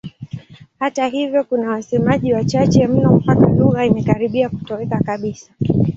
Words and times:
Hata 0.79 1.07
hivyo 1.07 1.43
kuna 1.43 1.69
wasemaji 1.69 2.33
wachache 2.33 2.87
mno 2.87 3.11
mpaka 3.15 3.47
lugha 3.49 3.85
imekaribia 3.85 4.49
kutoweka 4.49 4.99
kabisa. 4.99 5.51